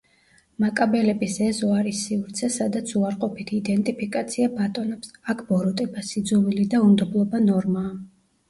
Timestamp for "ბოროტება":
5.53-6.07